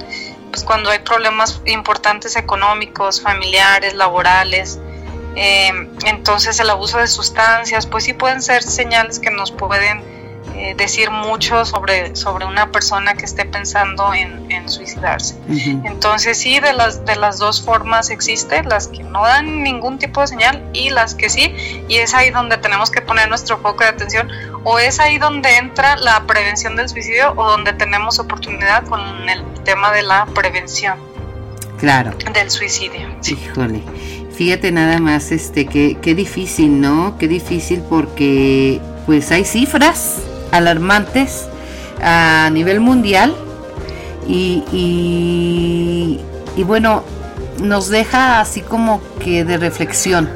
pues 0.50 0.64
cuando 0.64 0.92
hay 0.92 1.00
problemas 1.00 1.62
importantes 1.66 2.38
económicos, 2.38 3.22
familiares, 3.22 3.94
laborales, 3.94 4.80
eh, 5.36 5.90
entonces 6.06 6.60
el 6.62 6.70
abuso 6.70 6.98
de 6.98 7.08
sustancias, 7.08 7.86
pues 7.86 8.06
sí 8.06 8.14
pueden 8.14 8.42
ser 8.42 8.64
señales 8.64 9.20
que 9.20 9.32
nos 9.32 9.52
pueden 9.52 10.15
eh, 10.58 10.74
decir 10.78 11.12
mucho 11.12 11.66
sobre, 11.66 12.16
sobre 12.16 12.46
una 12.46 12.72
persona 12.72 13.16
que 13.16 13.26
esté 13.26 13.44
pensando 13.44 14.14
en, 14.14 14.46
suicidarse. 14.70 15.36
Entonces 15.84 16.40
sí, 16.40 16.60
de 16.60 16.74
las, 16.74 17.06
de 17.06 17.16
las 17.18 17.38
dos 17.38 17.62
formas 17.62 18.10
existe, 18.10 18.64
las 18.64 18.88
que 18.88 19.04
no 19.04 19.22
dan 19.22 19.64
ningún 19.64 20.00
tipo 20.00 20.22
de 20.22 20.28
señal 20.28 20.64
y 20.74 20.90
las 20.90 21.14
que 21.14 21.30
sí, 21.30 21.54
y 21.88 21.98
es 21.98 22.16
ahí 22.16 22.32
donde 22.32 22.58
tenemos 22.58 22.90
que 22.90 23.02
poner 23.02 23.28
nuestro 23.30 23.58
foco 23.58 23.84
de 23.84 23.90
atención, 23.90 24.30
o 24.64 24.80
es 24.80 25.00
ahí 25.00 25.18
donde 25.18 25.58
entra 25.58 25.98
la 25.98 26.26
prevención 26.26 26.76
del 26.78 26.90
suicidio 26.90 27.34
o 27.36 27.50
donde 27.50 27.74
tenemos 27.74 28.18
oportunidad 28.18 28.86
con 28.86 29.02
el 29.30 29.44
tema 29.66 29.92
de 29.92 30.02
la 30.02 30.26
prevención. 30.26 30.98
Claro. 31.78 32.12
Del 32.34 32.50
suicidio. 32.50 33.08
Híjole. 33.28 33.84
Fíjate 34.34 34.72
nada 34.72 35.00
más, 35.00 35.32
este, 35.32 35.66
qué, 35.66 35.98
qué 36.02 36.16
difícil, 36.16 36.80
¿no? 36.82 37.18
Qué 37.20 37.28
difícil 37.28 37.82
porque 37.88 38.80
pues 39.06 39.32
hay 39.32 39.46
cifras 39.46 40.22
alarmantes 40.58 41.48
a 42.02 42.50
nivel 42.52 42.80
mundial 42.80 43.36
y, 44.28 44.64
y, 46.56 46.64
bueno, 46.64 47.04
nos 47.62 47.90
deja 47.90 48.40
así 48.40 48.62
como 48.62 49.02
que 49.20 49.46
de 49.46 49.58
reflexión, 49.58 50.30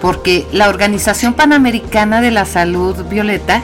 porque 0.00 0.46
la 0.52 0.68
Organización 0.68 1.34
Panamericana 1.34 2.20
de 2.20 2.30
la 2.30 2.44
Salud 2.44 2.96
Violeta 3.08 3.62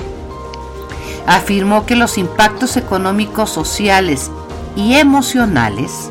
afirmó 1.27 1.85
que 1.85 1.97
los 1.97 2.17
impactos 2.17 2.77
económicos, 2.77 3.51
sociales 3.51 4.31
y 4.77 4.95
emocionales 4.95 6.11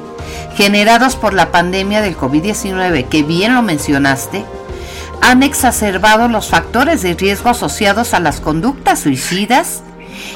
generados 0.56 1.16
por 1.16 1.34
la 1.34 1.52
pandemia 1.52 2.02
del 2.02 2.18
COVID-19, 2.18 3.08
que 3.08 3.22
bien 3.22 3.54
lo 3.54 3.62
mencionaste, 3.62 4.44
han 5.28 5.44
exacerbado 5.44 6.30
los 6.30 6.48
factores 6.48 7.02
de 7.02 7.14
riesgo 7.14 7.50
asociados 7.50 8.14
a 8.14 8.22
las 8.22 8.40
conductas 8.40 9.02
suicidas 9.02 9.84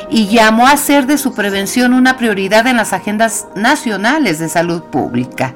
y 0.10 0.28
llamó 0.28 0.68
a 0.68 0.72
hacer 0.72 1.06
de 1.06 1.18
su 1.18 1.34
prevención 1.34 1.94
una 1.94 2.18
prioridad 2.18 2.68
en 2.68 2.76
las 2.76 2.92
agendas 2.92 3.48
nacionales 3.56 4.38
de 4.40 4.50
salud 4.50 4.84
pública. 4.84 5.56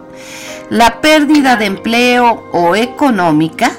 La 0.69 1.01
pérdida 1.01 1.57
de 1.57 1.65
empleo 1.65 2.45
o 2.53 2.77
económica, 2.77 3.73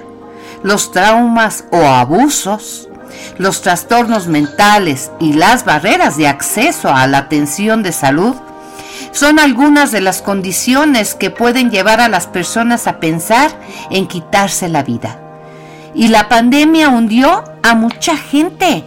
los 0.62 0.92
traumas 0.92 1.64
o 1.72 1.86
abusos, 1.86 2.90
los 3.38 3.62
trastornos 3.62 4.28
mentales 4.28 5.10
y 5.20 5.32
las 5.32 5.64
barreras 5.64 6.18
de 6.18 6.28
acceso 6.28 6.90
a 6.94 7.06
la 7.06 7.16
atención 7.16 7.82
de 7.82 7.92
salud 7.92 8.34
son 9.10 9.38
algunas 9.38 9.90
de 9.90 10.02
las 10.02 10.20
condiciones 10.20 11.14
que 11.14 11.30
pueden 11.30 11.70
llevar 11.70 12.02
a 12.02 12.10
las 12.10 12.26
personas 12.26 12.86
a 12.86 13.00
pensar 13.00 13.58
en 13.90 14.06
quitarse 14.06 14.68
la 14.68 14.82
vida. 14.82 15.25
Y 15.94 16.08
la 16.08 16.28
pandemia 16.28 16.88
hundió 16.88 17.44
a 17.62 17.74
mucha 17.74 18.16
gente 18.16 18.84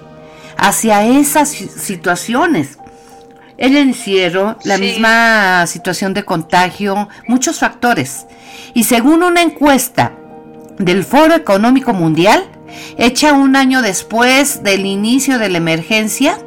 hacia 0.57 1.05
esas 1.05 1.49
situaciones. 1.49 2.77
El 3.57 3.75
encierro, 3.75 4.57
la 4.63 4.77
misma 4.77 5.65
situación 5.67 6.13
de 6.13 6.23
contagio, 6.23 7.09
muchos 7.27 7.59
factores. 7.59 8.25
Y 8.73 8.85
según 8.85 9.23
una 9.23 9.41
encuesta 9.41 10.13
del 10.77 11.03
Foro 11.03 11.35
Económico 11.35 11.93
Mundial, 11.93 12.45
hecha 12.97 13.33
un 13.33 13.55
año 13.55 13.81
después 13.81 14.63
del 14.63 14.85
inicio 14.85 15.39
de 15.39 15.49
la 15.49 15.57
emergencia, 15.57 16.37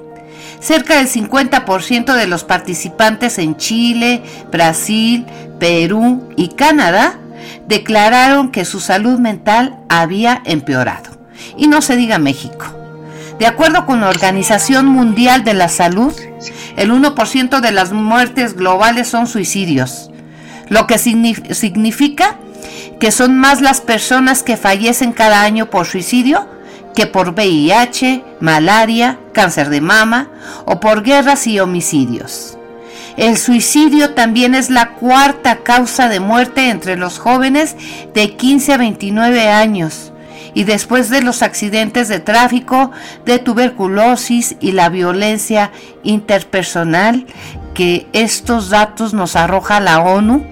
cerca 0.61 0.97
del 0.97 1.09
50% 1.09 2.15
de 2.15 2.27
los 2.27 2.45
participantes 2.45 3.39
en 3.39 3.57
Chile, 3.57 4.23
Brasil, 4.51 5.27
Perú 5.59 6.29
y 6.37 6.49
Canadá 6.49 7.19
declararon 7.73 8.50
que 8.50 8.67
su 8.67 8.81
salud 8.81 9.19
mental 9.19 9.79
había 9.88 10.43
empeorado. 10.45 11.11
Y 11.57 11.69
no 11.69 11.81
se 11.81 11.97
diga 11.97 12.19
México. 12.19 12.67
De 13.38 13.47
acuerdo 13.47 13.87
con 13.87 14.02
la 14.02 14.11
Organización 14.11 14.87
Mundial 14.87 15.43
de 15.43 15.55
la 15.55 15.71
Salud, 15.71 16.12
el 16.76 16.93
1% 16.93 17.61
de 17.61 17.73
las 17.73 17.93
muertes 17.93 18.55
globales 18.55 19.09
son 19.09 19.26
suicidios, 19.26 20.11
lo 20.69 20.87
que 20.87 20.99
significa 20.99 22.37
que 23.00 23.11
son 23.11 23.38
más 23.38 23.62
las 23.62 23.81
personas 23.81 24.43
que 24.43 24.59
fallecen 24.59 25.12
cada 25.12 25.41
año 25.41 25.71
por 25.71 25.87
suicidio 25.87 26.47
que 26.95 27.07
por 27.07 27.31
VIH, 27.31 28.23
malaria, 28.41 29.19
cáncer 29.33 29.71
de 29.71 29.81
mama 29.81 30.29
o 30.67 30.79
por 30.79 31.02
guerras 31.02 31.47
y 31.47 31.59
homicidios. 31.59 32.59
El 33.16 33.37
suicidio 33.37 34.14
también 34.14 34.54
es 34.54 34.71
la 34.71 34.90
cuarta 34.95 35.59
causa 35.62 36.09
de 36.09 36.21
muerte 36.21 36.71
entre 36.71 36.97
los 36.97 37.19
jóvenes 37.19 37.76
de 38.14 38.35
15 38.37 38.73
a 38.73 38.76
29 38.78 39.49
años. 39.49 40.12
Y 40.54 40.64
después 40.64 41.09
de 41.09 41.23
los 41.23 41.42
accidentes 41.42 42.09
de 42.09 42.21
tráfico, 42.21 42.90
de 43.25 43.38
tuberculosis 43.38 44.57
y 44.61 44.73
la 44.73 44.90
violencia 44.90 45.73
interpersonal 46.02 47.26
que 47.75 48.07
estos 48.12 48.69
datos 48.69 49.14
nos 49.14 49.35
arroja 49.35 49.81
la 49.81 50.00
ONU 50.00 50.45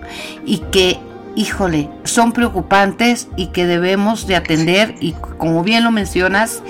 y 0.47 0.59
que 0.71 0.99
híjole, 1.37 1.89
son 2.05 2.33
preocupantes 2.33 3.29
y 3.37 3.49
que 3.49 3.67
debemos 3.67 4.27
de 4.27 4.37
atender 4.37 4.95
y 5.01 5.13
como 5.13 5.63
bien 5.63 5.85
lo 5.85 5.91
mencionas, 5.91 6.63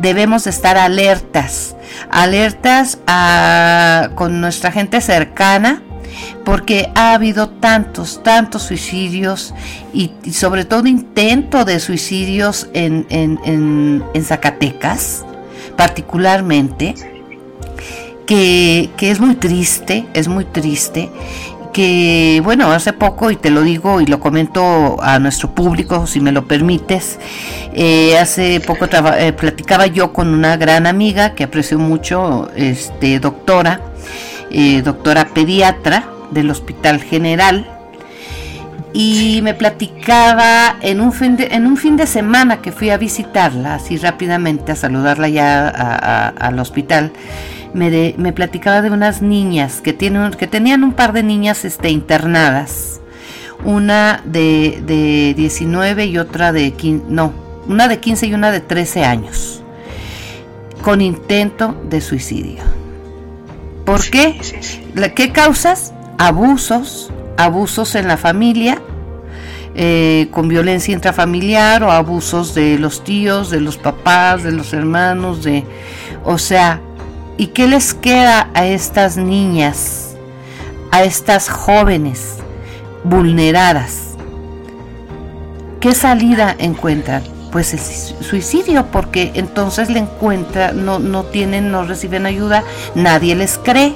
debemos 0.00 0.44
de 0.44 0.50
estar 0.50 0.76
alertas, 0.76 1.76
alertas 2.10 2.98
con 4.14 4.40
nuestra 4.40 4.72
gente 4.72 5.00
cercana, 5.00 5.82
porque 6.44 6.90
ha 6.94 7.12
habido 7.14 7.48
tantos, 7.48 8.22
tantos 8.22 8.62
suicidios 8.62 9.54
y, 9.92 10.12
sobre 10.32 10.64
todo 10.64 10.86
intento 10.86 11.64
de 11.64 11.78
suicidios 11.80 12.68
en, 12.72 13.06
en, 13.10 14.24
Zacatecas, 14.24 15.24
particularmente, 15.76 16.94
que, 18.26 18.90
que, 18.96 19.10
es 19.10 19.20
muy 19.20 19.36
triste, 19.36 20.06
es 20.12 20.28
muy 20.28 20.44
triste 20.44 21.10
que, 21.78 22.40
bueno, 22.42 22.72
hace 22.72 22.92
poco, 22.92 23.30
y 23.30 23.36
te 23.36 23.50
lo 23.50 23.62
digo 23.62 24.00
y 24.00 24.06
lo 24.06 24.18
comento 24.18 25.00
a 25.00 25.20
nuestro 25.20 25.54
público, 25.54 26.08
si 26.08 26.18
me 26.18 26.32
lo 26.32 26.48
permites, 26.48 27.20
eh, 27.72 28.18
hace 28.18 28.58
poco 28.58 28.86
eh, 29.16 29.32
platicaba 29.32 29.86
yo 29.86 30.12
con 30.12 30.26
una 30.26 30.56
gran 30.56 30.88
amiga 30.88 31.36
que 31.36 31.44
aprecio 31.44 31.78
mucho, 31.78 32.50
este, 32.56 33.20
doctora, 33.20 33.80
eh, 34.50 34.82
doctora 34.82 35.26
pediatra 35.26 36.08
del 36.32 36.50
Hospital 36.50 37.00
General, 37.00 37.70
y 38.92 39.38
me 39.44 39.54
platicaba 39.54 40.78
en 40.80 41.00
un 41.00 41.12
fin 41.12 41.36
de, 41.36 41.46
en 41.52 41.64
un 41.64 41.76
fin 41.76 41.96
de 41.96 42.08
semana 42.08 42.60
que 42.60 42.72
fui 42.72 42.90
a 42.90 42.96
visitarla, 42.96 43.76
así 43.76 43.98
rápidamente, 43.98 44.72
a 44.72 44.74
saludarla 44.74 45.28
ya 45.28 45.68
al 46.36 46.58
hospital, 46.58 47.12
me, 47.74 48.14
me 48.16 48.32
platicaba 48.32 48.82
de 48.82 48.90
unas 48.90 49.22
niñas 49.22 49.80
que, 49.80 49.92
tienen, 49.92 50.32
que 50.32 50.46
tenían 50.46 50.84
un 50.84 50.92
par 50.92 51.12
de 51.12 51.22
niñas 51.22 51.64
este, 51.64 51.90
internadas. 51.90 53.00
Una 53.64 54.22
de, 54.24 54.82
de 54.86 55.34
19 55.36 56.06
y 56.06 56.18
otra 56.18 56.52
de 56.52 56.72
15, 56.72 57.06
no, 57.08 57.32
una 57.66 57.88
de 57.88 57.98
15 57.98 58.26
y 58.26 58.34
una 58.34 58.50
de 58.50 58.60
13 58.60 59.04
años. 59.04 59.62
Con 60.82 61.00
intento 61.00 61.74
de 61.88 62.00
suicidio. 62.00 62.62
¿Por 63.84 64.08
qué? 64.10 64.38
¿Qué 65.14 65.32
causas? 65.32 65.92
Abusos, 66.18 67.10
abusos 67.36 67.94
en 67.94 68.06
la 68.06 68.16
familia, 68.16 68.80
eh, 69.74 70.28
con 70.30 70.48
violencia 70.48 70.92
intrafamiliar 70.92 71.82
o 71.84 71.90
abusos 71.90 72.54
de 72.54 72.78
los 72.78 73.04
tíos, 73.04 73.50
de 73.50 73.60
los 73.60 73.76
papás, 73.76 74.42
de 74.42 74.52
los 74.52 74.72
hermanos, 74.72 75.42
de, 75.42 75.64
o 76.24 76.36
sea, 76.36 76.80
¿Y 77.40 77.46
qué 77.46 77.68
les 77.68 77.94
queda 77.94 78.50
a 78.52 78.66
estas 78.66 79.16
niñas, 79.16 80.16
a 80.90 81.04
estas 81.04 81.48
jóvenes 81.48 82.38
vulneradas? 83.04 84.16
¿Qué 85.78 85.94
salida 85.94 86.56
encuentran? 86.58 87.22
Pues 87.52 87.72
el 87.74 88.24
suicidio, 88.24 88.86
porque 88.86 89.30
entonces 89.36 89.88
le 89.88 90.00
encuentra, 90.00 90.72
no, 90.72 90.98
no 90.98 91.22
tienen, 91.26 91.70
no 91.70 91.84
reciben 91.84 92.26
ayuda, 92.26 92.64
nadie 92.96 93.36
les 93.36 93.56
cree. 93.56 93.94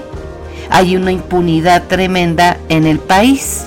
Hay 0.71 0.95
una 0.95 1.11
impunidad 1.11 1.89
tremenda 1.89 2.59
en 2.69 2.87
el 2.87 3.01
país. 3.01 3.65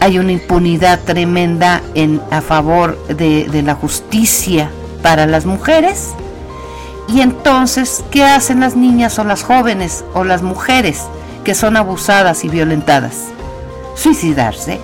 Hay 0.00 0.18
una 0.18 0.32
impunidad 0.32 1.00
tremenda 1.00 1.80
en, 1.94 2.20
a 2.30 2.42
favor 2.42 3.02
de, 3.08 3.48
de 3.48 3.62
la 3.62 3.74
justicia 3.74 4.70
para 5.02 5.26
las 5.26 5.46
mujeres 5.46 6.10
y 7.08 7.22
entonces, 7.22 8.04
¿qué 8.10 8.24
hacen 8.24 8.60
las 8.60 8.76
niñas 8.76 9.18
o 9.18 9.24
las 9.24 9.42
jóvenes 9.42 10.04
o 10.14 10.24
las 10.24 10.42
mujeres 10.42 11.04
que 11.42 11.54
son 11.54 11.76
abusadas 11.76 12.44
y 12.44 12.48
violentadas? 12.48 13.28
Suicidarse. 13.94 14.78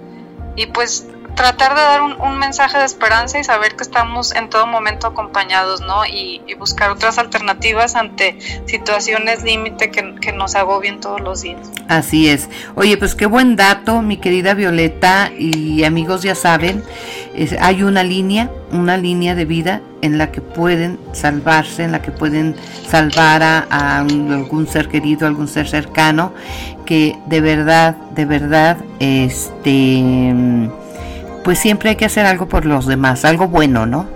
Y 0.56 0.66
pues 0.66 1.06
tratar 1.38 1.76
de 1.76 1.80
dar 1.82 2.02
un, 2.02 2.38
mensaje 2.38 2.78
de 2.78 2.84
esperanza 2.84 3.38
y 3.38 3.44
saber 3.44 3.76
que 3.76 3.84
estamos 3.84 4.34
en 4.34 4.50
todo 4.50 4.66
momento 4.66 5.06
acompañados, 5.06 5.80
¿no? 5.80 6.04
Y, 6.04 6.42
buscar 6.58 6.90
otras 6.90 7.18
alternativas 7.18 7.94
ante 7.94 8.36
situaciones 8.66 9.44
límite 9.44 9.92
que, 9.92 10.32
nos 10.32 10.56
agobien 10.56 11.00
todos 11.00 11.20
los 11.20 11.42
días. 11.42 11.70
Así 11.88 12.28
es. 12.28 12.48
Oye, 12.74 12.96
pues 12.96 13.14
qué 13.14 13.26
buen 13.26 13.54
dato, 13.54 14.02
mi 14.02 14.16
querida 14.16 14.54
Violeta 14.54 15.30
y 15.36 15.84
amigos 15.84 16.22
ya 16.22 16.34
saben, 16.34 16.82
hay 17.60 17.82
una 17.84 18.02
línea, 18.02 18.50
una 18.72 18.96
línea 18.96 19.36
de 19.36 19.44
vida 19.44 19.80
en 20.02 20.18
la 20.18 20.32
que 20.32 20.40
pueden 20.40 20.98
salvarse, 21.12 21.84
en 21.84 21.92
la 21.92 22.02
que 22.02 22.10
pueden 22.10 22.56
salvar 22.88 23.42
a 23.44 23.98
algún 23.98 24.66
ser 24.66 24.88
querido, 24.88 25.26
algún 25.26 25.46
ser 25.46 25.68
cercano, 25.68 26.32
que 26.84 27.16
de 27.26 27.40
verdad, 27.40 27.94
de 28.14 28.24
verdad, 28.24 28.78
este 28.98 30.02
pues 31.48 31.60
siempre 31.60 31.88
hay 31.88 31.96
que 31.96 32.04
hacer 32.04 32.26
algo 32.26 32.46
por 32.46 32.66
los 32.66 32.84
demás, 32.84 33.24
algo 33.24 33.48
bueno, 33.48 33.86
¿no? 33.86 34.06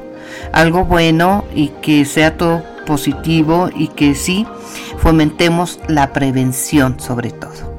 Algo 0.53 0.85
bueno 0.85 1.47
y 1.55 1.69
que 1.81 2.05
sea 2.05 2.37
todo 2.37 2.63
positivo 2.85 3.71
y 3.75 3.89
que 3.89 4.15
sí 4.15 4.47
fomentemos 4.99 5.81
la 5.89 6.13
prevención 6.13 7.01
sobre 7.01 7.31
todo. 7.31 7.73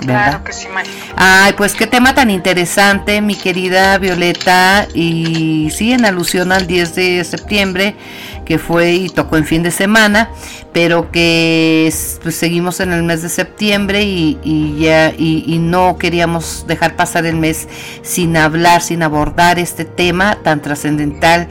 Claro 0.00 0.44
que 0.44 0.52
sí, 0.52 0.68
María. 0.68 0.92
Ay, 1.16 1.54
pues 1.56 1.72
qué 1.72 1.86
tema 1.86 2.14
tan 2.14 2.28
interesante, 2.28 3.22
mi 3.22 3.34
querida 3.34 3.96
Violeta. 3.96 4.86
Y 4.92 5.70
sí, 5.74 5.94
en 5.94 6.04
alusión 6.04 6.52
al 6.52 6.66
10 6.66 6.94
de 6.94 7.24
septiembre, 7.24 7.96
que 8.52 8.58
fue 8.58 8.92
y 8.92 9.08
tocó 9.08 9.38
en 9.38 9.46
fin 9.46 9.62
de 9.62 9.70
semana, 9.70 10.28
pero 10.74 11.10
que 11.10 11.90
pues, 12.22 12.34
seguimos 12.34 12.80
en 12.80 12.92
el 12.92 13.02
mes 13.02 13.22
de 13.22 13.30
septiembre 13.30 14.02
y, 14.02 14.76
ya 14.78 15.08
y, 15.16 15.58
no 15.58 15.96
queríamos 15.96 16.66
dejar 16.68 16.94
pasar 16.94 17.24
el 17.24 17.36
mes 17.36 17.66
sin 18.02 18.36
hablar, 18.36 18.82
sin 18.82 19.02
abordar 19.02 19.58
este 19.58 19.86
tema 19.86 20.36
tan 20.42 20.60
trascendental 20.60 21.48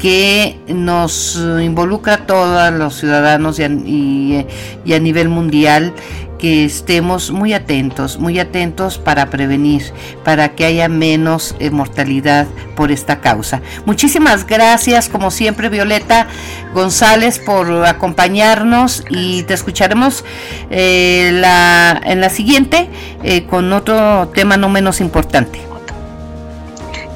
que 0.00 0.58
nos 0.66 1.36
involucra 1.60 2.14
a 2.14 2.26
todos 2.26 2.72
los 2.72 2.96
ciudadanos 2.96 3.58
y 3.60 4.46
y 4.84 4.94
a 4.94 4.98
nivel 4.98 5.28
mundial 5.28 5.92
que 6.38 6.64
estemos 6.64 7.30
muy 7.30 7.52
atentos, 7.52 8.18
muy 8.18 8.38
atentos 8.38 8.96
para 8.96 9.28
prevenir, 9.28 9.82
para 10.24 10.54
que 10.54 10.64
haya 10.64 10.88
menos 10.88 11.54
eh, 11.58 11.70
mortalidad 11.70 12.46
por 12.76 12.90
esta 12.90 13.20
causa. 13.20 13.60
Muchísimas 13.84 14.46
gracias, 14.46 15.10
como 15.10 15.30
siempre, 15.30 15.68
Violeta 15.68 16.28
González, 16.72 17.38
por 17.38 17.84
acompañarnos 17.84 19.04
y 19.10 19.42
te 19.42 19.52
escucharemos 19.52 20.24
eh, 20.70 21.30
la, 21.34 22.00
en 22.04 22.22
la 22.22 22.30
siguiente 22.30 22.88
eh, 23.22 23.44
con 23.44 23.70
otro 23.74 24.28
tema 24.34 24.56
no 24.56 24.70
menos 24.70 25.02
importante. 25.02 25.69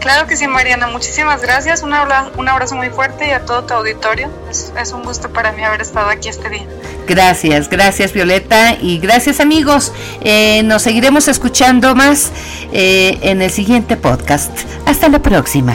Claro 0.05 0.27
que 0.27 0.37
sí, 0.37 0.47
Mariana. 0.47 0.87
Muchísimas 0.89 1.41
gracias. 1.41 1.83
Un, 1.83 1.95
un 2.37 2.49
abrazo 2.49 2.77
muy 2.77 2.91
fuerte 2.91 3.27
y 3.27 3.31
a 3.31 3.47
todo 3.47 3.65
tu 3.65 3.73
auditorio. 3.73 4.29
Es, 4.51 4.71
es, 4.79 4.93
un 4.93 5.03
gusto 5.03 5.31
para 5.31 5.51
mí 5.53 5.65
haber 5.65 5.81
estado 5.81 6.11
aquí 6.11 6.29
este 6.29 6.51
día. 6.51 6.67
Gracias, 7.09 7.71
gracias 7.71 8.13
Violeta 8.13 8.75
y 8.79 8.99
gracias 8.99 9.41
amigos. 9.41 9.95
Eh, 10.21 10.63
nos 10.65 10.83
seguiremos 10.83 11.27
escuchando 11.27 11.95
más 11.95 12.33
eh, 12.71 13.19
en 13.23 13.41
el 13.41 13.51
siguiente 13.51 13.97
podcast. 13.97 14.53
Hasta 14.85 15.09
la 15.09 15.21
próxima. 15.21 15.75